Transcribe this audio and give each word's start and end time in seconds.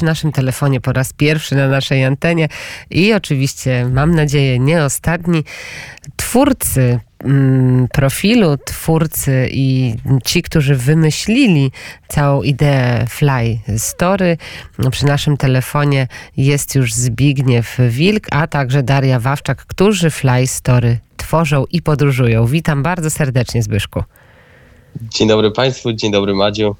przy 0.00 0.04
naszym 0.06 0.32
telefonie 0.32 0.80
po 0.80 0.92
raz 0.92 1.12
pierwszy 1.12 1.54
na 1.54 1.68
naszej 1.68 2.04
antenie 2.04 2.48
i 2.90 3.12
oczywiście, 3.12 3.88
mam 3.92 4.14
nadzieję, 4.14 4.58
nie 4.58 4.84
ostatni, 4.84 5.44
twórcy 6.16 7.00
mm, 7.24 7.88
profilu, 7.92 8.56
twórcy 8.64 9.48
i 9.52 9.94
ci, 10.24 10.42
którzy 10.42 10.74
wymyślili 10.74 11.72
całą 12.08 12.42
ideę 12.42 13.06
Fly 13.08 13.58
Story. 13.78 14.36
Przy 14.90 15.06
naszym 15.06 15.36
telefonie 15.36 16.08
jest 16.36 16.74
już 16.74 16.94
Zbigniew 16.94 17.76
Wilk, 17.88 18.26
a 18.30 18.46
także 18.46 18.82
Daria 18.82 19.20
Wawczak, 19.20 19.66
którzy 19.66 20.10
Fly 20.10 20.46
Story 20.46 20.98
tworzą 21.16 21.64
i 21.70 21.82
podróżują. 21.82 22.46
Witam 22.46 22.82
bardzo 22.82 23.10
serdecznie, 23.10 23.62
Zbyszku. 23.62 24.02
Dzień 25.02 25.28
dobry 25.28 25.50
Państwu, 25.50 25.92
dzień 25.92 26.12
dobry 26.12 26.34
Madziu. 26.34 26.76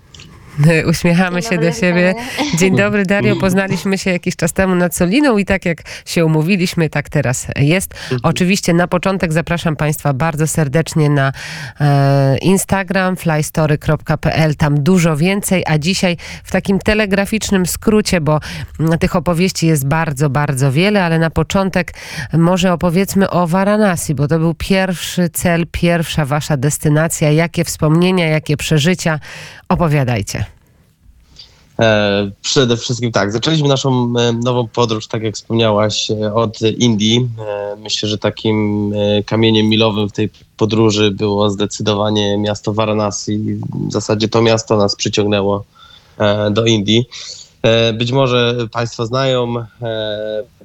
Uśmiechamy 0.91 1.43
się 1.43 1.59
do 1.59 1.73
siebie. 1.73 2.15
Dzień 2.59 2.77
dobry, 2.77 3.07
Dario. 3.07 3.37
Poznaliśmy 3.37 3.99
się 3.99 4.11
jakiś 4.11 4.37
czas 4.37 4.53
temu 4.53 4.75
nad 4.75 4.97
Soliną 4.97 5.39
i 5.39 5.45
tak 5.45 5.65
jak 5.65 5.83
się 6.07 6.25
umówiliśmy, 6.25 6.91
tak 6.91 7.09
teraz 7.09 7.47
jest. 7.57 7.95
Oczywiście 8.23 8.75
na 8.75 8.89
początek 8.89 9.33
zapraszam 9.33 9.77
Państwa 9.77 10.13
bardzo 10.13 10.47
serdecznie 10.47 11.11
na 11.11 11.33
e, 11.81 12.39
Instagram 12.39 13.17
flystory.pl. 13.17 14.57
Tam 14.57 14.83
dużo 14.83 15.17
więcej, 15.17 15.65
a 15.67 15.79
dzisiaj 15.79 16.17
w 16.45 16.53
takim 16.53 16.79
telegraficznym 16.79 17.67
skrócie, 17.67 18.21
bo 18.21 18.41
tych 19.01 19.17
opowieści 19.17 19.67
jest 19.67 19.87
bardzo, 19.87 20.31
bardzo 20.31 20.73
wiele, 20.73 21.05
ale 21.05 21.19
na 21.19 21.31
początek 21.31 21.95
może 22.33 22.73
opowiedzmy 22.73 23.31
o 23.31 23.47
Varanasi, 23.47 24.15
bo 24.15 24.29
to 24.29 24.39
był 24.39 24.55
pierwszy 24.55 25.29
cel, 25.29 25.67
pierwsza 25.73 26.25
Wasza 26.25 26.57
destynacja. 26.57 27.31
Jakie 27.31 27.65
wspomnienia, 27.65 28.27
jakie 28.27 28.57
przeżycia? 28.57 29.21
Opowiadajcie. 29.69 30.50
E, 31.81 32.31
przede 32.43 32.77
wszystkim 32.77 33.13
tak, 33.13 33.33
zaczęliśmy 33.33 33.69
naszą 33.69 34.13
e, 34.19 34.33
nową 34.33 34.69
podróż, 34.69 35.07
tak 35.07 35.23
jak 35.23 35.35
wspomniałaś, 35.35 36.11
e, 36.11 36.35
od 36.35 36.61
Indii. 36.63 37.29
Myślę, 37.79 38.09
że 38.09 38.19
takim 38.19 38.93
kamieniem 39.27 39.67
milowym 39.67 40.09
w 40.09 40.13
tej 40.13 40.31
podróży 40.57 41.11
było 41.11 41.51
zdecydowanie 41.51 42.39
miasto 42.39 42.73
Varanasi. 42.73 43.39
W 43.89 43.93
zasadzie 43.93 44.29
to 44.29 44.43
miasto 44.43 44.77
nas 44.77 44.97
przyciągnęło 44.97 45.65
do 46.51 46.65
Indii. 46.65 47.09
Być 47.95 48.13
może 48.13 48.57
Państwo 48.73 49.07
znają, 49.07 49.55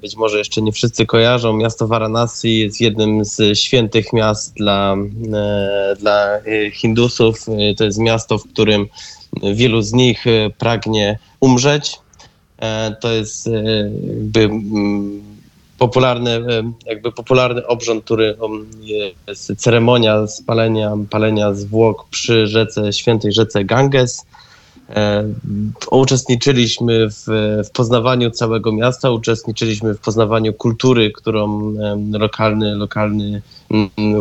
być 0.01 0.15
może 0.15 0.37
jeszcze 0.37 0.61
nie 0.61 0.71
wszyscy 0.71 1.05
kojarzą. 1.05 1.53
Miasto 1.53 1.87
Varanasi 1.87 2.59
jest 2.59 2.81
jednym 2.81 3.25
z 3.25 3.59
świętych 3.59 4.13
miast 4.13 4.53
dla, 4.53 4.95
dla 5.99 6.39
Hindusów. 6.73 7.45
To 7.77 7.83
jest 7.83 7.99
miasto, 7.99 8.37
w 8.37 8.47
którym 8.47 8.87
wielu 9.53 9.81
z 9.81 9.93
nich 9.93 10.27
e, 10.27 10.49
pragnie 10.57 11.19
umrzeć. 11.39 11.99
E, 12.59 12.95
To 13.01 13.11
jest 13.11 13.47
e, 13.47 13.51
jakby 14.07 14.43
mm, 14.43 15.21
popularny, 15.77 16.41
jakby 16.85 17.11
popularny 17.11 17.67
obrząd, 17.67 18.03
który 18.03 18.37
jest 19.27 19.53
ceremonia 19.57 20.27
spalenia 20.27 20.91
palenia 21.09 21.53
zwłok 21.53 22.07
przy 22.09 22.47
rzece, 22.47 22.93
świętej 22.93 23.31
rzece 23.31 23.65
Ganges. 23.65 24.25
E, 24.89 25.23
Uczestniczyliśmy 25.91 27.09
w, 27.09 27.25
w 27.65 27.71
poznawaniu 27.71 28.31
całego 28.31 28.71
miasta, 28.71 29.11
uczestniczyliśmy 29.11 29.93
w 29.93 29.99
poznawaniu 29.99 30.53
kultury, 30.53 31.11
którą 31.11 31.73
lokalny, 32.11 32.75
lokalny 32.75 33.41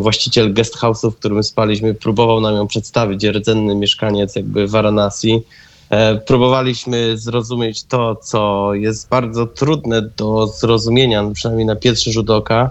właściciel 0.01 0.55
guest 0.55 0.77
house'u, 0.77 1.11
w 1.11 1.17
którym 1.17 1.43
spaliśmy, 1.43 1.95
próbował 1.95 2.41
nam 2.41 2.55
ją 2.55 2.67
przedstawić, 2.67 3.25
rdzenny 3.25 3.75
mieszkaniec 3.75 4.37
jakby 4.37 4.69
Varanasi. 4.69 5.43
E, 5.91 6.17
Próbowaliśmy 6.17 7.19
zrozumieć 7.19 7.85
to, 7.85 8.17
co 8.17 8.71
jest 8.75 9.09
bardzo 9.09 9.47
trudne 9.47 10.03
do 10.17 10.47
zrozumienia, 10.47 11.31
przynajmniej 11.35 11.67
na 11.67 11.77
pierwszy 11.77 12.13
rzut 12.13 12.31
oka. 12.31 12.71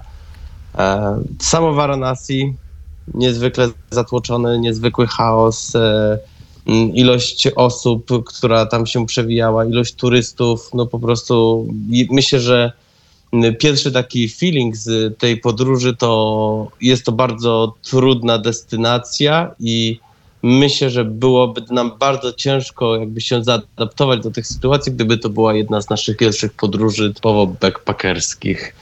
E, 0.78 1.18
Samo 1.40 1.74
Varanasi, 1.74 2.54
niezwykle 3.14 3.70
zatłoczony, 3.92 4.59
niezwykły 4.59 5.08
chaos, 5.08 5.76
ilość 6.94 7.47
osób, 7.56 8.07
która 8.25 8.66
tam 8.66 8.85
się 8.85 9.06
przewijała, 9.06 9.66
ilość 9.66 9.94
turystów, 9.94 10.69
no 10.74 10.85
po 10.85 11.00
prostu 11.00 11.68
myślę, 12.12 12.40
że 12.40 12.72
mm, 13.34 13.56
pierwszy 13.56 13.91
taki 13.91 14.29
feeling 14.29 14.75
z 14.75 15.18
tej 15.18 15.38
podróży 15.38 15.96
to 15.96 16.68
jest 16.81 17.06
to 17.06 17.12
bardzo 17.12 17.73
trudna 17.81 18.38
destynacja 18.38 19.56
i 19.59 20.00
myślę, 20.44 20.90
że 20.90 21.06
byłoby 21.06 21.62
nam 21.72 21.91
bardzo 22.00 22.34
ciężko 22.34 22.96
jakby 22.96 23.22
się 23.22 23.44
zaadaptować 23.44 24.23
do 24.23 24.31
tych 24.31 24.47
sytuacji, 24.47 24.91
gdyby 24.91 25.18
to 25.18 25.29
była 25.29 25.53
jedna 25.53 25.81
z 25.81 25.90
naszych 25.90 26.18
pierwszych 26.18 26.53
podróży 26.53 27.13
typowo 27.13 27.47
backpackerskich. 27.47 28.75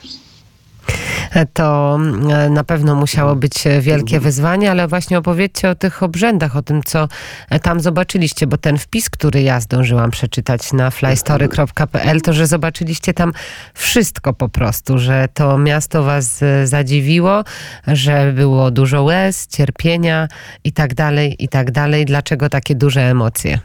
To 1.53 1.99
e, 2.29 2.49
na 2.49 2.63
pewno 2.63 2.95
musiało 2.95 3.35
być 3.35 3.67
e, 3.67 3.81
wielkie 3.81 4.19
wyzwanie, 4.19 4.71
ale 4.71 4.87
właśnie 4.87 5.17
opowiedzcie 5.17 5.69
o 5.69 5.75
tych 5.75 6.03
obrzędach, 6.03 6.55
o 6.55 6.61
tym, 6.61 6.83
co 6.83 7.07
e, 7.49 7.59
tam 7.59 7.79
zobaczyliście, 7.79 8.47
bo 8.47 8.57
ten 8.57 8.77
wpis, 8.77 9.09
który 9.09 9.41
ja 9.41 9.59
zdążyłam 9.59 10.11
przeczytać 10.11 10.73
na 10.73 10.91
flystory.pl, 10.91 12.21
to, 12.21 12.33
że 12.33 12.47
zobaczyliście 12.47 13.13
tam 13.13 13.33
wszystko 13.73 14.33
po 14.33 14.49
prostu, 14.49 14.99
że 14.99 15.27
to 15.33 15.57
miasto 15.57 16.03
was 16.03 16.39
zadziwiło, 16.63 17.43
że 17.87 18.33
było 18.33 18.71
dużo 18.71 19.03
łez, 19.03 19.47
cierpienia 19.47 20.27
i 20.63 20.71
tak 20.71 20.93
dalej, 20.93 21.35
i 21.39 21.47
tak 21.47 21.71
dalej. 21.71 22.05
Dlaczego 22.05 22.49
takie 22.49 22.75
duże 22.75 23.01
emocje? 23.01 23.59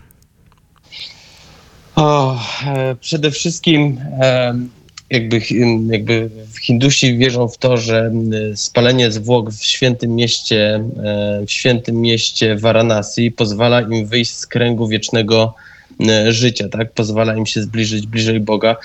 O, 1.97 2.41
przede 3.01 3.31
wszystkim 3.31 4.01
jakby, 5.11 5.41
jakby 5.91 6.31
Hindusi 6.63 7.19
wierzą 7.19 7.49
w 7.49 7.59
to, 7.59 7.77
że 7.77 8.13
spalenie 8.55 9.11
zwłok 9.11 9.51
w 9.51 9.65
świętym 9.65 10.15
mieście, 10.15 10.75
e, 11.05 11.43
w 11.47 11.53
świętym 11.53 12.01
mieście 12.01 12.57
Varanasi 12.57 13.31
pozwala 13.31 13.81
im 13.81 14.07
wyjść 14.07 14.35
z 14.35 14.47
kręgu 14.47 14.89
wiecznego 14.89 15.55
życia, 16.29 16.69
tak? 16.69 16.93
Pozwala 16.93 17.37
im 17.37 17.47
się 17.47 17.63
zbliżyć 17.63 18.07
bliżej 18.07 18.41
Boga. 18.41 18.77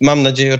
Mam 0.00 0.22
nadzieję, 0.22 0.58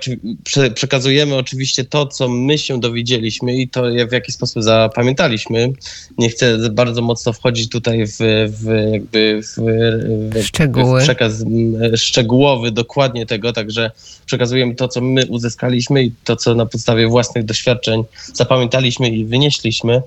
przekazujemy 0.74 1.36
oczywiście 1.36 1.84
to, 1.84 2.06
co 2.06 2.28
my 2.28 2.58
się 2.58 2.80
dowiedzieliśmy 2.80 3.56
i 3.56 3.68
to, 3.68 3.82
w 4.08 4.12
jaki 4.12 4.32
sposób 4.32 4.62
zapamiętaliśmy. 4.62 5.72
Nie 6.18 6.28
chcę 6.28 6.58
bardzo 6.70 7.02
mocno 7.02 7.32
wchodzić 7.32 7.70
tutaj 7.70 8.06
w, 8.06 8.16
w 8.48 8.90
jakby 8.92 9.40
w, 9.42 9.60
w, 10.34 10.46
Szczegóły. 10.46 11.00
w 11.00 11.04
przekaz 11.04 11.44
szczegółowy 11.96 12.70
dokładnie 12.70 13.26
tego, 13.26 13.52
także 13.52 13.90
przekazujemy 14.26 14.74
to, 14.74 14.88
co 14.88 15.00
my 15.00 15.26
uzyskaliśmy 15.26 16.04
i 16.04 16.12
to, 16.24 16.36
co 16.36 16.54
na 16.54 16.66
podstawie 16.66 17.08
własnych 17.08 17.44
doświadczeń 17.44 18.04
zapamiętaliśmy 18.34 19.08
i 19.08 19.24
wynieśliśmy. 19.24 20.02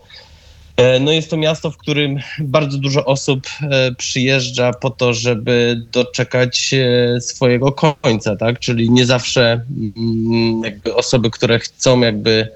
E, 0.77 0.99
No 0.99 1.11
jest 1.11 1.29
to 1.29 1.37
miasto, 1.37 1.71
w 1.71 1.77
którym 1.77 2.19
bardzo 2.39 2.77
dużo 2.77 3.05
osób 3.05 3.47
e, 3.61 3.91
przyjeżdża 3.95 4.73
po 4.73 4.89
to, 4.89 5.13
żeby 5.13 5.81
doczekać 5.91 6.73
e, 6.73 7.21
swojego 7.21 7.71
końca, 7.71 8.35
tak? 8.35 8.59
Czyli 8.59 8.91
nie 8.91 9.05
zawsze 9.05 9.61
mm, 9.97 10.63
jakby 10.63 10.95
osoby, 10.95 11.29
które 11.29 11.59
chcą 11.59 11.99
jakby 11.99 12.51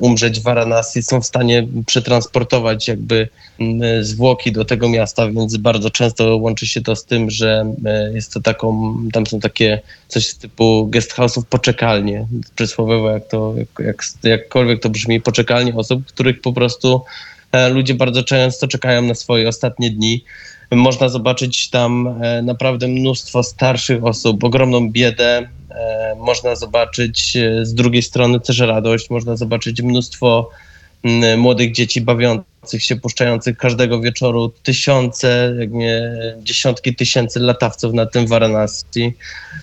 umrzeć 0.00 0.40
w 0.40 0.42
Varanasi 0.42 1.02
są 1.02 1.20
w 1.20 1.26
stanie 1.26 1.66
przetransportować 1.86 2.88
jakby 2.88 3.28
mm, 3.60 4.04
zwłoki 4.04 4.52
do 4.52 4.64
tego 4.64 4.88
miasta, 4.88 5.28
więc 5.28 5.56
bardzo 5.56 5.90
często 5.90 6.36
łączy 6.36 6.66
się 6.66 6.80
to 6.80 6.96
z 6.96 7.04
tym, 7.04 7.30
że 7.30 7.74
e, 7.84 8.12
jest 8.12 8.32
to 8.32 8.40
taką, 8.40 8.96
tam 9.12 9.26
są 9.26 9.40
takie 9.40 9.80
coś 10.08 10.28
z 10.28 10.38
typu 10.38 10.86
guest 10.86 11.14
house'ów 11.14 11.42
poczekalnie, 11.44 12.26
przysłowiowo 12.56 13.10
jak 13.10 13.28
to, 13.28 13.54
jak, 13.78 14.04
jakkolwiek 14.22 14.82
to 14.82 14.90
brzmi, 14.90 15.20
poczekalnie 15.20 15.74
osób, 15.74 16.06
których 16.06 16.40
po 16.40 16.52
prostu 16.52 17.02
e, 17.52 17.68
ludzie 17.68 17.94
bardzo 17.94 18.22
często 18.22 18.68
czekają 18.68 19.02
na 19.02 19.14
swoje 19.14 19.48
ostatnie 19.48 19.90
dni. 19.90 20.24
Można 20.76 21.08
zobaczyć 21.08 21.70
tam 21.70 22.18
e, 22.22 22.42
naprawdę 22.42 22.88
mnóstwo 22.88 23.42
starszych 23.42 24.04
osób, 24.04 24.44
ogromną 24.44 24.90
biedę. 24.90 25.48
E, 25.70 26.14
Można 26.18 26.56
zobaczyć 26.56 27.36
e, 27.36 27.66
z 27.66 27.74
drugiej 27.74 28.02
strony 28.02 28.40
też 28.40 28.58
radość, 28.58 29.10
można 29.10 29.36
zobaczyć 29.36 29.82
mnóstwo 29.82 30.50
młodych 31.36 31.72
dzieci 31.72 32.00
bawiących 32.00 32.82
się, 32.82 32.96
puszczających 32.96 33.56
każdego 33.56 34.00
wieczoru 34.00 34.52
tysiące, 34.62 35.54
jak 35.58 35.72
nie 35.72 36.12
dziesiątki 36.42 36.94
tysięcy 36.94 37.40
latawców 37.40 37.94
na 37.94 38.06
tym 38.06 38.26
Varanasi. 38.26 39.14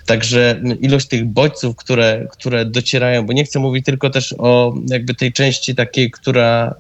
Także 0.06 0.62
ilość 0.82 1.08
tych 1.08 1.26
bodźców, 1.26 1.76
które, 1.76 2.28
które 2.32 2.66
docierają, 2.66 3.26
bo 3.26 3.34
nie 3.34 3.44
chcę 3.44 3.60
mówić 3.60 3.86
tylko 3.86 4.10
też 4.10 4.36
o 4.38 4.74
jakby 4.88 5.16
tej 5.16 5.34
części 5.34 5.76
takiej, 5.76 6.12
która 6.12 6.76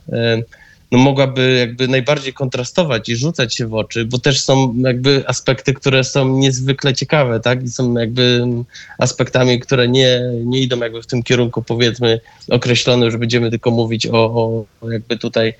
no 0.91 0.97
mogłaby 0.97 1.55
jakby 1.59 1.87
najbardziej 1.87 2.33
kontrastować 2.33 3.09
i 3.09 3.15
rzucać 3.15 3.55
się 3.55 3.67
w 3.67 3.73
oczy, 3.73 4.05
bo 4.05 4.19
też 4.19 4.41
są 4.41 4.73
jakby 4.77 5.23
aspekty, 5.27 5.73
które 5.73 6.03
są 6.03 6.37
niezwykle 6.37 6.93
ciekawe, 6.93 7.39
tak? 7.39 7.63
I 7.63 7.67
są 7.67 7.93
jakby 7.93 8.47
aspektami, 8.97 9.59
które 9.59 9.87
nie, 9.87 10.21
nie 10.45 10.59
idą 10.59 10.79
jakby 10.79 11.01
w 11.01 11.07
tym 11.07 11.23
kierunku 11.23 11.61
powiedzmy 11.61 12.21
określonym, 12.49 13.11
że 13.11 13.17
będziemy 13.17 13.49
tylko 13.49 13.71
mówić 13.71 14.07
o, 14.07 14.65
o 14.81 14.89
jakby 14.91 15.17
tutaj 15.17 15.53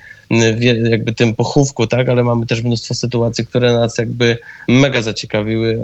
jakby 0.89 1.13
tym 1.13 1.35
pochówku, 1.35 1.87
tak? 1.87 2.09
Ale 2.09 2.23
mamy 2.23 2.45
też 2.45 2.63
mnóstwo 2.63 2.93
sytuacji, 2.95 3.45
które 3.45 3.73
nas 3.73 3.97
jakby 3.97 4.37
mega 4.67 5.01
zaciekawiły, 5.01 5.67
y, 5.67 5.79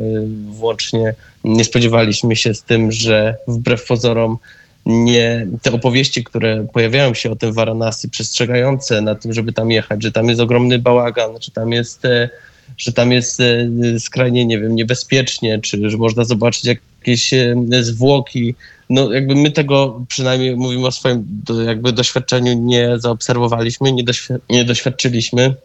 włącznie 0.52 1.16
nie 1.44 1.64
spodziewaliśmy 1.64 2.36
się 2.36 2.54
z 2.54 2.64
tym, 2.64 2.92
że 2.92 3.38
wbrew 3.48 3.86
pozorom 3.86 4.38
nie, 4.86 5.48
te 5.62 5.72
opowieści, 5.72 6.24
które 6.24 6.68
pojawiają 6.74 7.14
się 7.14 7.32
o 7.32 7.36
tym 7.36 7.54
Varanasi, 7.54 8.10
przestrzegające 8.10 9.02
na 9.02 9.16
tym, 9.16 9.34
żeby 9.34 9.54
tam 9.54 9.72
jechać, 9.72 10.04
że 10.04 10.12
tam 10.12 10.30
jest 10.30 10.42
ogromny 10.42 10.80
bałagan, 10.80 11.32
że 11.42 11.52
tam 11.52 11.72
jest, 11.72 12.06
e, 12.06 12.30
że 12.78 12.94
tam 12.94 13.12
jest 13.12 13.40
e, 13.40 13.70
skrajnie, 14.00 14.46
nie 14.46 14.60
wiem, 14.60 14.76
niebezpiecznie, 14.76 15.60
czy 15.60 15.90
że 15.90 15.98
można 15.98 16.24
zobaczyć 16.24 16.66
jakieś 16.66 17.34
e, 17.34 17.56
zwłoki. 17.82 18.56
No 18.90 19.14
jakby 19.14 19.36
my 19.36 19.52
tego, 19.52 20.06
przynajmniej 20.08 20.56
mówimy 20.56 20.88
o 20.88 20.92
swoim 20.92 21.44
jakby 21.66 21.92
doświadczeniu, 21.92 22.54
nie 22.54 23.00
zaobserwowaliśmy, 23.00 23.92
nie, 23.92 24.04
doświ 24.04 24.34
nie 24.50 24.66
doświadczyliśmy 24.66 25.56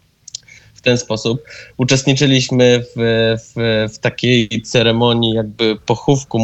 w 0.74 0.80
ten 0.80 0.98
sposób. 0.98 1.42
Uczestniczyliśmy 1.76 2.84
w, 2.96 3.36
w, 3.38 3.88
w 3.94 3.98
takiej 3.98 4.62
ceremonii 4.62 5.34
jakby 5.34 5.76
pochówku 5.86 6.38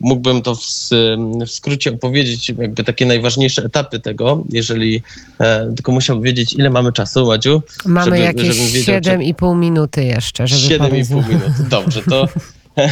mógłbym 0.00 0.42
to 0.42 0.54
w, 0.54 0.60
w, 1.46 1.50
skrócie 1.50 1.92
opowiedzieć, 1.92 2.48
jakby 2.48 2.84
takie 2.84 3.06
najważniejsze 3.06 3.64
etapy 3.64 4.00
tego, 4.00 4.44
jeżeli 4.50 5.02
e, 5.40 5.72
tylko 5.76 5.92
musiałbym 5.92 6.24
wiedzieć, 6.24 6.52
ile 6.52 6.70
mamy 6.70 6.92
czasu, 6.92 7.26
Madziu? 7.26 7.62
Mamy 7.86 8.04
żeby, 8.04 8.18
jakieś 8.18 8.56
7,5 8.86 9.50
czy... 9.50 9.56
minuty 9.56 10.04
jeszcze, 10.04 10.46
żeby 10.46 10.84
7,5 10.84 11.28
minuty, 11.28 11.64
dobrze, 11.70 12.02
to... 12.02 12.28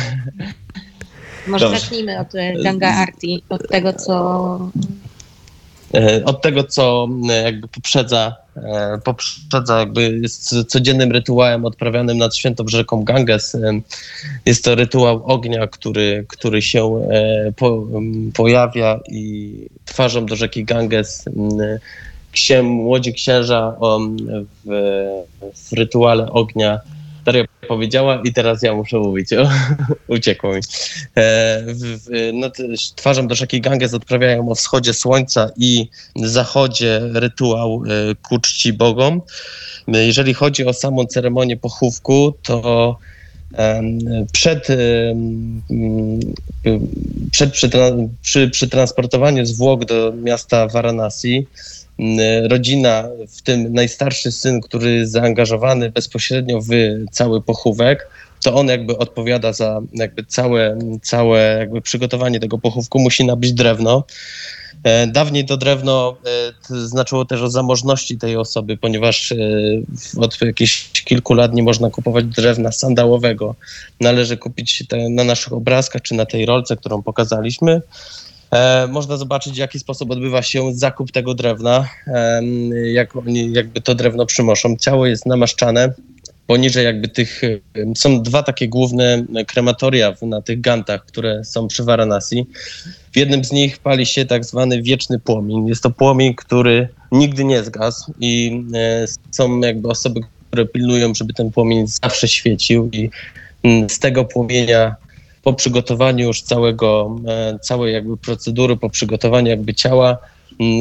Może 1.47 1.65
Dobrze. 1.65 1.81
zacznijmy 1.81 2.19
od 2.19 2.35
e, 2.35 2.63
Ganga 2.63 2.89
Arti, 2.89 3.43
od 3.49 3.69
tego, 3.69 3.93
co 3.93 4.59
E, 5.95 6.25
od 6.25 6.43
tego, 6.43 6.65
co 6.65 7.09
jakby 7.45 7.69
poprzedza, 7.69 8.37
poprzedza 9.05 9.79
jakby 9.79 10.21
codziennym 10.67 11.13
rytuałem 11.13 11.65
odprawianym 11.65 12.19
nad 12.19 12.37
świętą 12.37 12.65
rzeką 12.69 13.05
Ganges. 13.05 13.57
Jest 14.47 14.65
to 14.65 14.75
rytuał 14.75 15.25
ognia, 15.25 15.67
który, 15.67 16.25
który 16.29 16.63
się 16.63 17.09
po, 17.57 17.87
pojawia 18.35 19.01
i 19.09 19.55
twarzą 19.85 20.27
do 20.27 20.37
rzeki 20.37 20.65
Ganges 20.65 21.25
ksiem, 22.33 22.67
młodzi 22.67 23.13
księża 23.13 23.77
w, 24.65 24.71
w 25.55 25.73
rytuale 25.73 26.33
ognia 26.33 26.81
Daria 27.27 27.45
powiedziała 27.69 28.23
i 28.25 28.33
teraz 28.33 28.63
ja 28.63 28.75
muszę 28.75 28.99
mówić. 28.99 29.33
O, 29.33 29.49
uciekło 30.17 30.53
mi. 30.53 30.57
E, 30.57 31.63
w, 31.67 31.81
w, 31.83 32.31
no, 32.33 32.51
twarzą 32.97 33.27
do 33.27 33.35
rzeki 33.35 33.61
Ganges 33.61 33.95
odprawiają 33.95 34.49
o 34.49 34.55
wschodzie 34.55 34.95
słońca 34.95 35.51
i 35.57 35.89
zachodzie 36.17 37.01
rytuał 37.15 37.83
e, 37.87 38.15
ku 38.15 38.39
czci 38.39 38.73
bogom. 38.73 39.23
Jeżeli 39.89 40.35
chodzi 40.35 40.67
o 40.67 40.73
samą 40.73 41.07
ceremonię 41.07 41.57
pochówku, 41.57 42.35
to 42.43 42.99
przed, 44.33 44.67
przed 47.33 47.53
przy, 47.53 47.71
przy, 48.23 48.51
przy 48.51 48.69
transportowaniu 48.69 49.47
zwłok 49.47 49.85
do 49.85 50.13
miasta 50.23 50.67
Varanasi 50.67 51.47
rodzina, 52.49 53.09
w 53.29 53.43
tym 53.43 53.73
najstarszy 53.73 54.33
syn, 54.33 54.61
który 54.61 55.07
zaangażowany 55.07 55.91
bezpośrednio 55.91 56.61
w 56.61 56.69
cały 57.11 57.43
pochówek, 57.43 58.09
to 58.43 58.55
on 58.55 58.69
jakby 58.69 58.99
odpowiada 58.99 59.53
za 59.53 59.81
jakby 59.93 60.25
całe, 60.25 60.79
całe 61.03 61.57
jakby 61.59 61.83
przygotowanie 61.83 62.41
tego 62.41 62.59
pochówku, 62.59 62.99
musi 62.99 63.25
nabyć 63.25 63.53
drewno. 63.53 64.05
E, 64.83 65.07
dawniej 65.07 65.45
to 65.45 65.57
drewno 65.57 66.17
e, 66.71 66.87
znaczyło 66.87 67.25
też 67.25 67.43
o 67.43 67.51
zamożności 67.51 68.19
tej 68.19 68.37
osoby, 68.37 68.77
ponieważ 68.77 69.33
e, 69.33 69.37
od 70.17 70.43
jakichś 70.43 71.03
kilku 71.05 71.35
lat 71.35 71.55
nie 71.55 71.63
można 71.63 71.91
kupować 71.91 72.25
drewna 72.25 72.73
sandałowego. 72.73 73.55
Należy 74.01 74.37
kupić 74.37 74.85
na 75.11 75.25
naszych 75.25 75.53
obrazkach 75.53 76.03
czy 76.03 76.15
na 76.15 76.27
tej 76.27 76.47
rolce, 76.47 76.77
którą 76.77 77.03
pokazaliśmy. 77.03 77.83
E, 78.51 78.87
można 78.87 79.17
zobaczyć, 79.17 79.55
w 79.55 79.57
jaki 79.57 79.79
sposób 79.79 80.11
odbywa 80.11 80.43
się 80.43 80.75
zakup 80.75 81.13
tego 81.13 81.35
drewna, 81.35 81.89
e, 82.07 82.43
jak 82.93 83.17
oni 83.17 83.53
jakby 83.53 83.81
to 83.81 83.95
drewno 83.95 84.27
przynoszą. 84.27 84.77
Ciało 84.77 85.07
jest 85.07 85.27
namaszczane. 85.27 85.93
Poniżej 86.47 86.85
jakby 86.85 87.09
tych, 87.09 87.45
e, 87.45 87.59
są 87.97 88.23
dwa 88.23 88.43
takie 88.43 88.69
główne 88.69 89.25
krematoria 89.47 90.15
na 90.23 90.43
tych 90.43 90.61
gantach, 90.61 91.05
które 91.05 91.45
są 91.45 91.69
przy 91.69 91.85
Varanasi. 91.85 92.47
W 93.13 93.17
jednym 93.17 93.45
z 93.45 93.53
nich 93.53 93.79
pali 93.79 94.07
się 94.07 94.25
tak 94.25 94.45
zwany 94.45 94.83
wieczny 94.83 95.19
płomień. 95.19 95.69
Jest 95.69 95.83
to 95.83 95.91
płomień, 95.91 96.35
który 96.35 96.89
nigdy 97.13 97.45
nie 97.45 97.65
zgasł 97.65 98.13
i 98.21 98.63
są 99.31 99.61
jakby 99.61 99.89
osoby, 99.89 100.21
które 100.49 100.67
pilnują, 100.67 101.15
żeby 101.15 101.33
ten 101.35 101.51
płomień 101.51 101.87
zawsze 101.87 102.29
świecił 102.29 102.91
i 102.93 103.11
z 103.89 103.99
tego 103.99 104.25
płomienia 104.25 104.97
po 105.47 105.53
przygotowaniu 105.53 106.27
już 106.27 106.43
całego, 106.43 107.17
e, 107.29 107.59
całej 107.59 107.95
jakby 107.95 108.17
procedury, 108.17 108.77
po 108.77 108.91
przygotowaniu 108.91 109.49
jakby 109.49 109.75
ciała, 109.75 110.19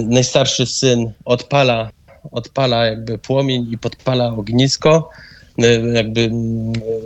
najstarszy 0.07 0.65
syn 0.65 1.12
odpala, 1.25 1.89
odpala 2.31 2.85
jakby 2.85 3.17
płomień 3.17 3.67
i 3.71 3.77
podpala 3.77 4.27
ognisko, 4.27 5.09
e, 5.57 5.67
jakby 5.79 6.31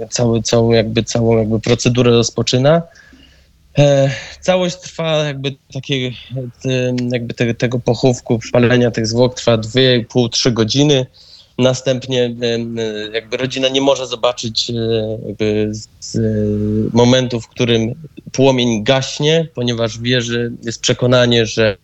cały, 0.10 0.42
całą, 0.42 0.72
jakby, 0.72 1.04
całą 1.04 1.38
jakby 1.38 1.60
procedurę 1.60 2.12
rozpoczyna. 2.12 2.82
E, 3.78 4.12
całość 4.42 4.76
trwa 4.76 5.24
jakby 5.24 5.56
takie, 5.74 6.12
jakby 7.12 7.34
te, 7.34 7.54
tego 7.54 7.80
pochówku, 7.80 8.40
palenia 8.52 8.92
tych 8.92 9.08
zwłok 9.08 9.36
trwa 9.36 9.58
2,5-3 9.58 10.54
godziny. 10.54 11.06
Następnie 11.60 12.36
jakby 13.14 13.38
rodzina 13.38 13.70
nie 13.70 13.82
może 13.82 14.08
zobaczyć 14.08 14.70
e, 14.70 14.74
z 16.00 16.18
momentu, 16.94 17.42
w 17.42 17.48
którym 17.48 17.96
płomień 18.32 18.84
gaśnie, 18.84 19.48
ponieważ 19.54 20.00
wierzy, 20.00 20.52
jest 20.64 20.82
przekonanie, 20.82 21.46
że 21.46 21.78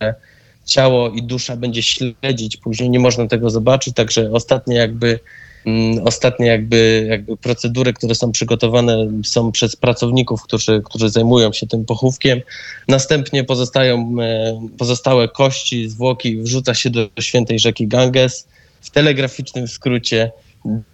ciało 0.64 1.10
i 1.10 1.22
dusza 1.22 1.56
będzie 1.56 1.82
śledzić, 1.82 2.56
później 2.56 2.90
nie 2.90 3.00
można 3.00 3.26
tego 3.26 3.50
zobaczyć, 3.50 3.94
także 3.94 4.32
ostatnie 4.32 4.76
jakby 4.76 5.20
mm, 5.66 6.06
ostatnie 6.06 6.46
jakby, 6.46 7.06
jakby 7.10 7.36
procedury, 7.36 7.92
które 7.92 8.14
są 8.14 8.32
przygotowane 8.32 9.08
są 9.24 9.52
przez 9.52 9.76
pracowników, 9.76 10.42
którzy, 10.42 10.82
którzy 10.84 11.08
zajmują 11.08 11.52
się 11.52 11.66
tym 11.66 11.84
pochówkiem. 11.84 12.40
Następnie 12.88 13.44
pozostają 13.44 14.16
e, 14.20 14.60
pozostałe 14.78 15.28
kości, 15.28 15.88
zwłoki 15.88 16.36
wrzuca 16.36 16.74
się 16.74 16.90
do 16.90 17.08
świętej 17.20 17.58
rzeki 17.58 17.86
Ganges 17.86 18.48
w 18.86 18.90
telegraficznym 18.90 19.68
skrócie 19.68 20.32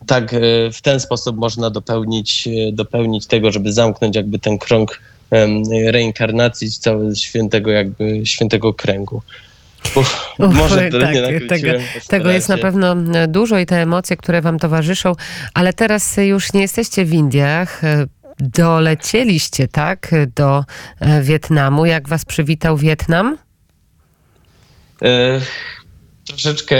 tak 0.06 0.34
e, 0.34 0.38
w 0.72 0.80
ten 0.82 1.00
sposób 1.00 1.36
można 1.36 1.70
dopełnić, 1.70 2.48
e, 2.48 2.72
dopełnić 2.72 3.26
tego, 3.26 3.52
żeby 3.52 3.72
zamknąć 3.72 4.16
jakby 4.16 4.38
ten 4.38 4.58
krąg 4.58 5.00
reinkarnacji 5.86 6.70
całego 6.70 7.14
świętego 7.14 7.70
jakby 7.70 8.26
świętego 8.26 8.74
kręgu. 8.74 9.22
Uf, 9.96 10.34
może 10.38 10.90
tak, 10.90 11.14
nie 11.14 11.40
tego, 11.40 11.68
tego 12.08 12.30
jest 12.30 12.48
na 12.48 12.58
pewno 12.58 12.96
dużo 13.28 13.58
i 13.58 13.66
te 13.66 13.82
emocje, 13.82 14.16
które 14.16 14.42
wam 14.42 14.58
towarzyszą, 14.58 15.12
ale 15.54 15.72
teraz 15.72 16.16
już 16.16 16.52
nie 16.52 16.60
jesteście 16.60 17.04
w 17.04 17.12
Indiach. 17.12 17.84
E, 17.84 18.06
dolecieliście, 18.40 19.68
tak, 19.68 20.10
do 20.36 20.64
Wietnamu. 21.22 21.86
Jak 21.86 22.08
was 22.08 22.24
przywitał 22.24 22.76
Wietnam? 22.76 23.38
Troszeczkę, 26.32 26.76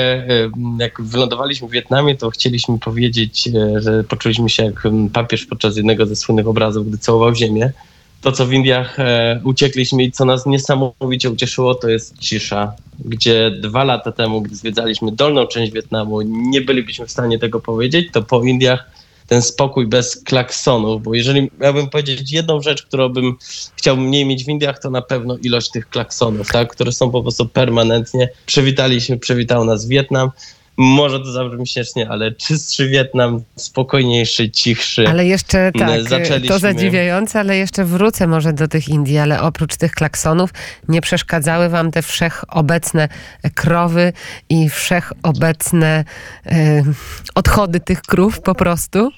jak 0.78 1.02
wylądowaliśmy 1.02 1.68
w 1.68 1.70
Wietnamie, 1.70 2.16
to 2.16 2.30
chcieliśmy 2.30 2.78
powiedzieć, 2.78 3.48
e, 3.48 3.80
że 3.80 4.04
poczuliśmy 4.04 4.48
się 4.48 4.64
jak 4.64 4.82
papież 5.12 5.46
podczas 5.46 5.76
jednego 5.76 6.06
ze 6.06 6.16
słynnych 6.16 6.48
obrazów, 6.48 6.88
gdy 6.88 6.98
całował 6.98 7.34
ziemię. 7.34 7.72
To, 8.20 8.32
co 8.32 8.46
w 8.46 8.52
Indiach 8.52 9.00
e, 9.00 9.40
uciekliśmy 9.44 10.02
i 10.02 10.12
co 10.12 10.24
nas 10.24 10.46
niesamowicie 10.46 11.30
ucieszyło, 11.30 11.74
to 11.74 11.88
jest 11.88 12.18
cisza, 12.18 12.72
gdzie 13.04 13.50
dwa 13.50 13.84
lata 13.84 14.12
temu, 14.12 14.40
gdy 14.40 14.56
zwiedzaliśmy 14.56 15.12
dolną 15.12 15.46
część 15.46 15.72
Wietnamu, 15.72 16.22
nie 16.22 16.60
bylibyśmy 16.60 17.06
w 17.06 17.10
stanie 17.10 17.38
tego 17.38 17.60
powiedzieć, 17.60 18.08
to 18.12 18.22
po 18.22 18.44
Indiach 18.44 18.90
ten 19.32 19.42
spokój 19.42 19.86
bez 19.86 20.22
klaksonów, 20.22 21.02
bo 21.02 21.14
jeżeli 21.14 21.50
miałbym 21.60 21.88
powiedzieć 21.88 22.32
jedną 22.32 22.62
rzecz, 22.62 22.82
którą 22.82 23.08
bym 23.08 23.36
chciał 23.76 23.96
mniej 23.96 24.26
mieć 24.26 24.44
w 24.44 24.48
Indiach, 24.48 24.78
to 24.78 24.90
na 24.90 25.02
pewno 25.02 25.36
ilość 25.36 25.70
tych 25.70 25.88
klaksonów, 25.88 26.48
tak, 26.52 26.72
które 26.72 26.92
są 26.92 27.10
po 27.10 27.22
prostu 27.22 27.48
permanentnie. 27.48 28.28
Przywitaliśmy, 28.46 29.18
przywitał 29.18 29.64
nas 29.64 29.88
Wietnam. 29.88 30.30
Może 30.76 31.18
to 31.20 31.32
zabrzmi 31.32 31.66
śmiesznie, 31.66 32.08
ale 32.08 32.32
czystszy 32.32 32.88
Wietnam, 32.88 33.42
spokojniejszy, 33.56 34.50
cichszy. 34.50 35.08
Ale 35.08 35.26
jeszcze 35.26 35.72
tak, 35.78 35.88
to 35.88 36.08
zaczęliśmy- 36.08 36.58
zadziwiające, 36.58 37.40
ale 37.40 37.56
jeszcze 37.56 37.84
wrócę 37.84 38.26
może 38.26 38.52
do 38.52 38.68
tych 38.68 38.88
Indii, 38.88 39.18
ale 39.18 39.42
oprócz 39.42 39.76
tych 39.76 39.92
klaksonów 39.92 40.50
nie 40.88 41.00
przeszkadzały 41.00 41.68
wam 41.68 41.90
te 41.90 42.02
wszechobecne 42.02 43.08
krowy 43.54 44.12
i 44.48 44.68
wszechobecne 44.68 46.04
e, 46.46 46.82
odchody 47.34 47.80
tych 47.80 48.02
krów 48.02 48.40
po 48.40 48.54
prostu? 48.54 49.10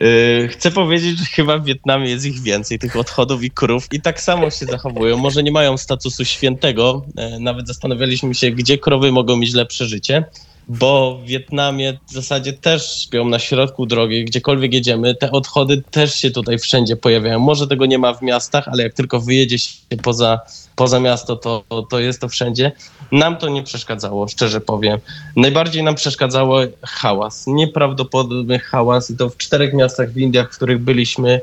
Yy, 0.00 0.48
Chcę 0.48 0.70
powiedzieć, 0.70 1.18
że 1.18 1.24
chyba 1.24 1.58
w 1.58 1.64
Wietnamie 1.64 2.10
jest 2.10 2.26
ich 2.26 2.40
więcej, 2.40 2.78
tych 2.78 2.96
odchodów 2.96 3.42
i 3.42 3.50
krów. 3.50 3.86
I 3.92 4.00
tak 4.00 4.20
samo 4.20 4.50
się 4.50 4.66
zachowują. 4.66 5.16
Może 5.16 5.42
nie 5.42 5.52
mają 5.52 5.76
statusu 5.76 6.24
świętego, 6.24 7.04
e, 7.16 7.38
nawet 7.38 7.66
zastanawialiśmy 7.66 8.34
się, 8.34 8.50
gdzie 8.50 8.78
krowy 8.78 9.12
mogą 9.12 9.36
mieć 9.36 9.54
lepsze 9.54 9.86
życie, 9.86 10.24
bo 10.70 11.18
w 11.24 11.26
Wietnamie 11.26 11.98
w 12.08 12.12
zasadzie 12.12 12.52
też 12.52 13.02
śpią 13.02 13.28
na 13.28 13.38
środku 13.38 13.86
drogi, 13.86 14.24
gdziekolwiek 14.24 14.72
jedziemy, 14.72 15.14
te 15.14 15.30
odchody 15.30 15.82
też 15.90 16.14
się 16.14 16.30
tutaj 16.30 16.58
wszędzie 16.58 16.96
pojawiają. 16.96 17.38
Może 17.38 17.66
tego 17.66 17.86
nie 17.86 17.98
ma 17.98 18.14
w 18.14 18.22
miastach, 18.22 18.68
ale 18.68 18.82
jak 18.82 18.94
tylko 18.94 19.20
wyjedzie 19.20 19.58
się 19.58 19.96
poza, 20.02 20.40
poza 20.76 21.00
miasto, 21.00 21.36
to, 21.36 21.64
to 21.90 21.98
jest 21.98 22.20
to 22.20 22.28
wszędzie. 22.28 22.72
Nam 23.12 23.36
to 23.36 23.48
nie 23.48 23.62
przeszkadzało, 23.62 24.28
szczerze 24.28 24.60
powiem. 24.60 24.98
Najbardziej 25.36 25.82
nam 25.82 25.94
przeszkadzało 25.94 26.60
hałas. 26.82 27.46
Nieprawdopodobny 27.46 28.58
hałas 28.58 29.10
i 29.10 29.16
to 29.16 29.30
w 29.30 29.36
czterech 29.36 29.74
miastach 29.74 30.12
w 30.12 30.18
Indiach, 30.18 30.52
w 30.52 30.56
których 30.56 30.78
byliśmy, 30.78 31.40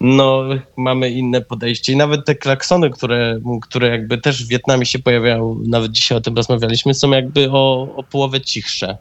no 0.00 0.44
mamy 0.76 1.10
inne 1.10 1.40
podejście. 1.40 1.92
I 1.92 1.96
nawet 1.96 2.26
te 2.26 2.34
klaksony, 2.34 2.90
które, 2.90 3.40
które 3.62 3.88
jakby 3.88 4.18
też 4.18 4.44
w 4.44 4.48
Wietnamie 4.48 4.86
się 4.86 4.98
pojawiają, 4.98 5.60
nawet 5.66 5.92
dzisiaj 5.92 6.18
o 6.18 6.20
tym 6.20 6.36
rozmawialiśmy, 6.36 6.94
są 6.94 7.10
jakby 7.10 7.50
o, 7.50 7.88
o 7.96 8.02
połowę 8.02 8.40
cichsze. 8.40 8.98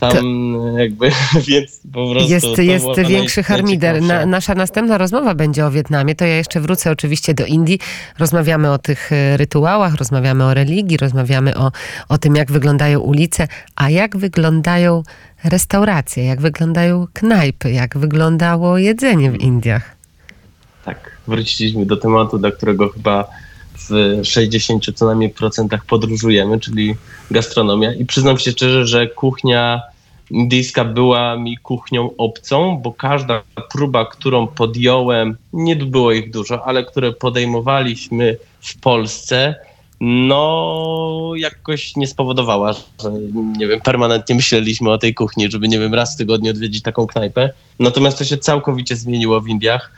Tam 0.00 0.56
jakby, 0.78 1.10
więc 1.48 1.80
po 1.92 2.10
prostu... 2.10 2.30
Jest, 2.30 2.46
to 2.56 2.62
jest 2.62 2.86
większy 3.08 3.42
harmider. 3.42 4.02
Na, 4.02 4.26
nasza 4.26 4.54
następna 4.54 4.98
rozmowa 4.98 5.34
będzie 5.34 5.66
o 5.66 5.70
Wietnamie. 5.70 6.14
To 6.14 6.24
ja 6.24 6.36
jeszcze 6.36 6.60
wrócę 6.60 6.90
oczywiście 6.90 7.34
do 7.34 7.46
Indii. 7.46 7.78
Rozmawiamy 8.18 8.72
o 8.72 8.78
tych 8.78 9.12
e, 9.12 9.36
rytuałach, 9.36 9.94
rozmawiamy 9.94 10.44
o 10.44 10.54
religii, 10.54 10.96
rozmawiamy 10.96 11.56
o, 11.56 11.72
o 12.08 12.18
tym, 12.18 12.36
jak 12.36 12.52
wyglądają 12.52 13.00
ulice, 13.00 13.48
a 13.76 13.90
jak 13.90 14.16
wyglądają 14.16 15.02
restauracje, 15.44 16.24
jak 16.24 16.40
wyglądają 16.40 17.06
knajpy, 17.12 17.70
jak 17.70 17.98
wyglądało 17.98 18.78
jedzenie 18.78 19.30
w 19.30 19.36
Indiach. 19.36 19.95
Tak, 20.86 21.10
wróciliśmy 21.26 21.86
do 21.86 21.96
tematu, 21.96 22.38
do 22.38 22.52
którego 22.52 22.88
chyba 22.88 23.28
w 23.78 24.20
60 24.24 24.84
co 24.94 25.06
najmniej 25.06 25.30
procentach 25.30 25.84
podróżujemy, 25.84 26.60
czyli 26.60 26.94
gastronomia. 27.30 27.94
I 27.94 28.04
przyznam 28.04 28.38
się 28.38 28.50
szczerze, 28.50 28.86
że 28.86 29.06
kuchnia 29.06 29.82
indyjska 30.30 30.84
była 30.84 31.36
mi 31.36 31.56
kuchnią 31.56 32.10
obcą, 32.18 32.80
bo 32.82 32.92
każda 32.92 33.42
próba, 33.72 34.04
którą 34.04 34.46
podjąłem, 34.46 35.36
nie 35.52 35.76
było 35.76 36.12
ich 36.12 36.30
dużo, 36.30 36.66
ale 36.66 36.84
które 36.84 37.12
podejmowaliśmy 37.12 38.36
w 38.60 38.80
Polsce, 38.80 39.54
no 40.00 41.32
jakoś 41.36 41.96
nie 41.96 42.06
spowodowała, 42.06 42.72
że 42.72 43.10
nie 43.58 43.66
wiem, 43.66 43.80
permanentnie 43.80 44.34
myśleliśmy 44.34 44.90
o 44.90 44.98
tej 44.98 45.14
kuchni, 45.14 45.50
żeby 45.50 45.68
nie 45.68 45.78
wiem, 45.78 45.94
raz 45.94 46.14
w 46.14 46.18
tygodniu 46.18 46.50
odwiedzić 46.50 46.82
taką 46.82 47.06
knajpę. 47.06 47.50
Natomiast 47.78 48.18
to 48.18 48.24
się 48.24 48.38
całkowicie 48.38 48.96
zmieniło 48.96 49.40
w 49.40 49.48
Indiach 49.48 49.90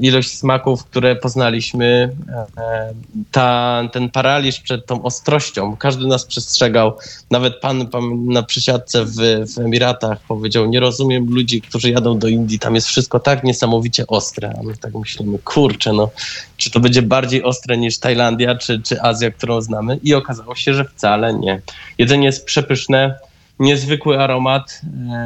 ilość 0.00 0.38
smaków, 0.38 0.84
które 0.84 1.16
poznaliśmy, 1.16 2.10
e, 2.58 2.92
ta, 3.30 3.82
ten 3.92 4.10
paraliż 4.10 4.60
przed 4.60 4.86
tą 4.86 5.02
ostrością. 5.02 5.76
Każdy 5.76 6.06
nas 6.06 6.24
przestrzegał. 6.24 6.96
Nawet 7.30 7.60
pan, 7.60 7.86
pan 7.86 8.26
na 8.26 8.42
przysiadce 8.42 9.04
w, 9.04 9.14
w 9.54 9.58
Emiratach 9.58 10.20
powiedział, 10.20 10.66
nie 10.66 10.80
rozumiem 10.80 11.34
ludzi, 11.34 11.60
którzy 11.60 11.90
jadą 11.90 12.18
do 12.18 12.28
Indii, 12.28 12.58
tam 12.58 12.74
jest 12.74 12.86
wszystko 12.86 13.20
tak 13.20 13.44
niesamowicie 13.44 14.06
ostre. 14.06 14.54
A 14.60 14.62
my 14.62 14.76
tak 14.76 14.94
myślimy, 14.94 15.38
kurczę, 15.38 15.92
no, 15.92 16.10
czy 16.56 16.70
to 16.70 16.80
będzie 16.80 17.02
bardziej 17.02 17.44
ostre 17.44 17.78
niż 17.78 17.98
Tajlandia, 17.98 18.54
czy, 18.54 18.82
czy 18.82 19.02
Azja, 19.02 19.30
którą 19.30 19.60
znamy? 19.60 19.98
I 20.02 20.14
okazało 20.14 20.54
się, 20.54 20.74
że 20.74 20.84
wcale 20.84 21.34
nie. 21.34 21.60
Jedzenie 21.98 22.26
jest 22.26 22.44
przepyszne, 22.44 23.18
niezwykły 23.58 24.18
aromat. 24.18 24.80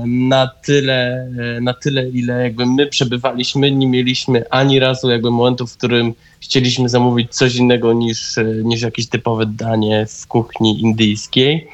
Na 0.06 0.46
tyle, 0.46 1.28
na 1.60 1.74
tyle, 1.74 2.08
ile 2.08 2.42
jakby 2.42 2.66
my 2.66 2.86
przebywaliśmy, 2.86 3.70
nie 3.70 3.86
mieliśmy 3.86 4.44
ani 4.50 4.78
razu 4.78 5.10
jakby 5.10 5.30
momentu, 5.30 5.66
w 5.66 5.76
którym 5.76 6.14
chcieliśmy 6.40 6.88
zamówić 6.88 7.34
coś 7.34 7.54
innego 7.54 7.92
niż, 7.92 8.38
e, 8.38 8.44
niż 8.44 8.82
jakieś 8.82 9.06
typowe 9.06 9.46
danie 9.46 10.06
w 10.06 10.26
kuchni 10.26 10.80
indyjskiej. 10.80 11.68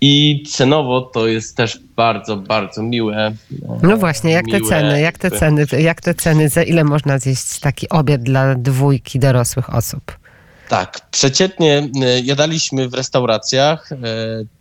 I 0.00 0.44
cenowo 0.50 1.00
to 1.00 1.26
jest 1.26 1.56
też 1.56 1.80
bardzo, 1.96 2.36
bardzo 2.36 2.82
miłe. 2.82 3.34
No 3.82 3.96
właśnie, 3.96 4.30
jak 4.30 4.44
te 4.46 4.58
miłe 4.58 4.68
ceny, 4.68 5.00
jak 5.00 5.18
te 5.18 5.30
ceny, 5.30 5.66
jak 5.78 6.00
te 6.00 6.14
ceny, 6.14 6.48
za 6.48 6.62
ile 6.62 6.84
można 6.84 7.18
zjeść 7.18 7.58
taki 7.58 7.88
obiad 7.88 8.22
dla 8.22 8.54
dwójki 8.54 9.18
dorosłych 9.18 9.74
osób? 9.74 10.19
Tak, 10.70 11.00
przeciętnie 11.10 11.88
e, 12.02 12.20
jadaliśmy 12.20 12.88
w 12.88 12.94
restauracjach. 12.94 13.92
e, 13.92 13.96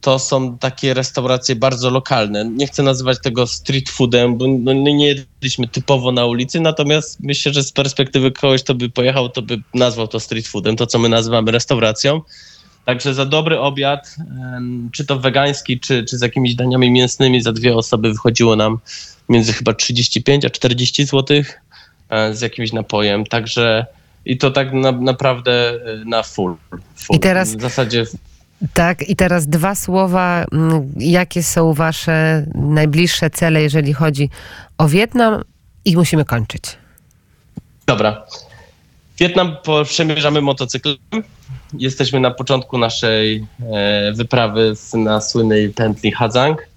To 0.01 0.19
są 0.19 0.57
takie 0.57 0.93
restauracje 0.93 1.55
bardzo 1.55 1.89
lokalne. 1.89 2.45
Nie 2.45 2.67
chcę 2.67 2.83
nazywać 2.83 3.17
tego 3.23 3.47
street 3.47 3.89
foodem, 3.89 4.37
bo 4.37 4.45
no, 4.47 4.73
nie 4.73 5.07
jedliśmy 5.07 5.67
typowo 5.67 6.11
na 6.11 6.25
ulicy, 6.25 6.59
natomiast 6.59 7.19
myślę, 7.23 7.53
że 7.53 7.63
z 7.63 7.71
perspektywy 7.71 8.31
kogoś, 8.31 8.63
kto 8.63 8.75
by 8.75 8.89
pojechał, 8.89 9.29
to 9.29 9.41
by 9.41 9.61
nazwał 9.73 10.07
to 10.07 10.19
street 10.19 10.47
foodem, 10.47 10.75
to 10.75 10.87
co 10.87 10.99
my 10.99 11.09
nazywamy 11.09 11.51
restauracją. 11.51 12.21
Także 12.85 13.13
za 13.13 13.25
dobry 13.25 13.59
obiad, 13.59 14.15
em, 14.55 14.89
czy 14.93 15.05
to 15.05 15.19
wegański, 15.19 15.79
czy, 15.79 16.03
czy 16.03 16.17
z 16.17 16.21
jakimiś 16.21 16.55
daniami 16.55 16.91
mięsnymi, 16.91 17.41
za 17.41 17.51
dwie 17.53 17.75
osoby 17.75 18.09
wychodziło 18.09 18.55
nam 18.55 18.79
między 19.29 19.53
chyba 19.53 19.73
35 19.73 20.45
a 20.45 20.49
40 20.49 21.05
zł 21.05 21.43
z 22.31 22.41
jakimś 22.41 22.73
napojem. 22.73 23.25
Także 23.25 23.85
i 24.29 24.37
to 24.37 24.51
tak 24.51 24.73
na, 24.73 24.91
naprawdę 24.91 25.51
e, 25.69 26.05
na 26.05 26.23
full, 26.23 26.55
full. 26.95 27.15
I 27.15 27.19
teraz- 27.19 27.55
W 27.55 27.61
zasadzie 27.61 28.05
Tak, 28.73 29.09
i 29.09 29.15
teraz 29.15 29.47
dwa 29.47 29.75
słowa. 29.75 30.45
mm, 30.51 30.91
Jakie 30.97 31.43
są 31.43 31.73
wasze 31.73 32.45
najbliższe 32.55 33.29
cele, 33.29 33.61
jeżeli 33.61 33.93
chodzi 33.93 34.29
o 34.77 34.87
Wietnam? 34.87 35.43
I 35.85 35.95
musimy 35.95 36.25
kończyć. 36.25 36.63
Dobra. 37.87 38.23
Wietnam 39.19 39.55
przemierzamy 39.85 40.41
motocyklem. 40.41 40.97
Jesteśmy 41.73 42.19
na 42.19 42.31
początku 42.31 42.77
naszej 42.77 43.45
e, 43.73 44.11
wyprawy 44.13 44.73
na 44.93 45.21
słynnej 45.21 45.69
pętli 45.69 46.11
Hadzang. 46.11 46.67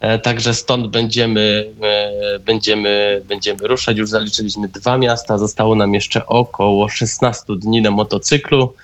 E, 0.00 0.18
także 0.18 0.54
stąd 0.54 0.86
będziemy, 0.86 1.72
e, 1.82 2.38
będziemy, 2.38 3.22
będziemy 3.28 3.68
ruszać. 3.68 3.96
Już 3.96 4.10
zaliczyliśmy 4.10 4.68
dwa 4.68 4.98
miasta. 4.98 5.38
Zostało 5.38 5.74
nam 5.74 5.94
jeszcze 5.94 6.26
około 6.26 6.88
16 6.88 7.56
dni 7.56 7.82
na 7.82 7.90
motocyklu. 7.90 8.74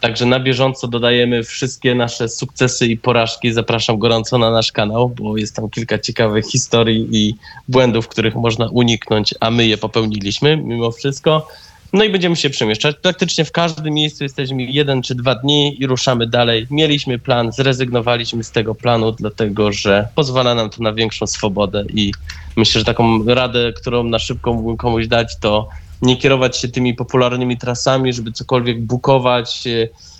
Także 0.00 0.26
na 0.26 0.40
bieżąco 0.40 0.88
dodajemy 0.88 1.42
wszystkie 1.42 1.94
nasze 1.94 2.28
sukcesy 2.28 2.86
i 2.86 2.96
porażki. 2.96 3.52
Zapraszam 3.52 3.98
gorąco 3.98 4.38
na 4.38 4.50
nasz 4.50 4.72
kanał, 4.72 5.08
bo 5.08 5.36
jest 5.36 5.56
tam 5.56 5.70
kilka 5.70 5.98
ciekawych 5.98 6.46
historii 6.46 7.08
i 7.12 7.34
błędów, 7.68 8.08
których 8.08 8.34
można 8.34 8.68
uniknąć, 8.68 9.34
a 9.40 9.50
my 9.50 9.66
je 9.66 9.78
popełniliśmy 9.78 10.56
mimo 10.56 10.90
wszystko. 10.90 11.48
No 11.94 12.04
i 12.04 12.10
będziemy 12.10 12.36
się 12.36 12.50
przemieszczać. 12.50 12.96
Praktycznie 13.02 13.44
w 13.44 13.52
każdym 13.52 13.94
miejscu 13.94 14.24
jesteśmy 14.24 14.62
jeden 14.62 15.02
czy 15.02 15.14
dwa 15.14 15.34
dni 15.34 15.82
i 15.82 15.86
ruszamy 15.86 16.26
dalej. 16.26 16.66
Mieliśmy 16.70 17.18
plan, 17.18 17.52
zrezygnowaliśmy 17.52 18.44
z 18.44 18.50
tego 18.50 18.74
planu, 18.74 19.12
dlatego 19.12 19.72
że 19.72 20.08
pozwala 20.14 20.54
nam 20.54 20.70
to 20.70 20.82
na 20.82 20.92
większą 20.92 21.26
swobodę 21.26 21.84
i 21.94 22.12
myślę, 22.56 22.78
że 22.78 22.84
taką 22.84 23.24
radę, 23.24 23.72
którą 23.72 24.04
na 24.04 24.18
szybko 24.18 24.52
mógłbym 24.54 24.76
komuś 24.76 25.06
dać, 25.06 25.36
to 25.40 25.68
nie 26.02 26.16
kierować 26.16 26.56
się 26.56 26.68
tymi 26.68 26.94
popularnymi 26.94 27.58
trasami, 27.58 28.12
żeby 28.12 28.32
cokolwiek 28.32 28.82
bukować. 28.82 29.64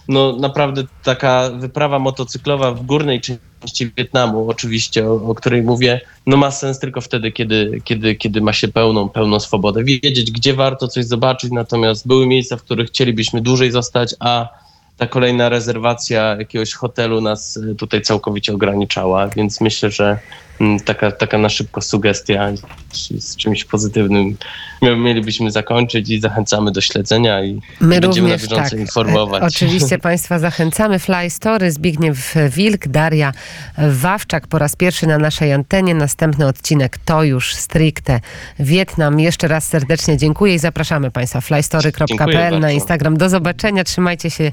No 0.09 0.37
naprawdę 0.37 0.83
taka 1.03 1.51
wyprawa 1.51 1.99
motocyklowa 1.99 2.73
w 2.73 2.83
górnej 2.83 3.21
części 3.21 3.54
Wietnamu, 3.97 4.49
oczywiście, 4.49 5.09
o, 5.09 5.15
o 5.15 5.35
której 5.35 5.63
mówię, 5.63 6.01
no 6.27 6.37
ma 6.37 6.51
sens 6.51 6.79
tylko 6.79 7.01
wtedy, 7.01 7.33
kiedy, 7.33 7.81
kiedy, 7.85 8.15
kiedy 8.15 8.41
ma 8.41 8.53
się 8.53 8.69
pełną, 8.69 9.09
pełną 9.09 9.41
swobodę. 9.41 9.85
Wiedzieć, 9.85 10.31
gdzie 10.31 10.55
warto 10.55 10.89
coś 10.89 11.05
zobaczyć, 11.05 11.51
natomiast 11.53 12.07
były 12.07 12.27
miejsca, 12.27 12.57
w 12.57 12.63
których 12.63 12.89
chcielibyśmy 12.89 13.41
dłużej 13.41 13.71
zostać, 13.71 14.15
a 14.21 14.64
ta 14.97 15.07
kolejna 15.07 15.49
rezerwacja 15.49 16.37
jakiegoś 16.39 16.73
hotelu 16.75 17.21
nas 17.21 17.57
e, 17.73 17.75
tutaj 17.75 18.03
całkowicie 18.03 18.53
ograniczała, 18.55 19.29
więc 19.29 19.61
myślę, 19.61 19.91
że 19.91 20.19
mm, 20.61 20.81
taka, 20.81 21.11
taka 21.13 21.39
na 21.39 21.49
szybko 21.49 21.81
sugestia 21.81 22.49
z- 22.93 23.37
czymś 23.37 23.65
pozytywnym 23.65 24.37
mielibyśmy 24.83 25.51
zakończyć 25.51 26.11
i 26.11 26.21
zachęcamy 26.21 26.73
do 26.73 26.81
śledzenia 26.81 27.45
i 27.45 27.61
My 27.81 28.01
będziemy 28.01 28.29
na 28.29 28.35
również 28.35 28.51
bieżąco 28.51 28.71
tak. 28.71 28.81
informować. 28.81 29.43
E, 29.43 29.47
Oczywiście 29.47 29.99
Państwa 29.99 30.39
zachęcamy. 30.39 30.99
Fly 30.99 31.31
Story, 31.31 31.71
Zbigniew 31.73 32.35
Wilk, 32.51 32.89
Daria 32.89 33.33
Wawczak 33.79 34.47
po 34.47 34.59
raz 34.59 34.77
pierwszy 34.77 35.07
na 35.07 35.19
naszej 35.19 35.53
antenie. 35.53 35.95
Następny 35.95 36.47
odcinek 36.47 36.99
to 37.05 37.23
już 37.25 37.55
stricte 37.55 38.21
Wietnam. 38.59 39.21
Jeszcze 39.21 39.49
raz 39.49 39.69
serdecznie 39.69 40.17
dziękuję 40.17 40.55
i 40.55 40.59
zapraszamy 40.59 41.11
Państwa. 41.11 41.41
Flystory.pl 41.41 42.61
na. 42.61 42.71
Instagram. 42.71 43.17
Do 43.17 43.29
zobaczenia. 43.29 43.85
Trzymajcie 43.85 44.31
się 44.31 44.43